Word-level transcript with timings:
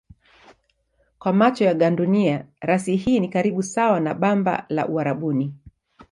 Kwa 1.19 1.33
macho 1.33 1.63
ya 1.65 1.73
gandunia 1.73 2.45
rasi 2.61 2.95
hii 2.95 3.19
ni 3.19 3.29
karibu 3.29 3.63
sawa 3.63 3.99
na 3.99 4.13
bamba 4.13 4.65
la 4.69 4.87
Uarabuni. 4.87 5.53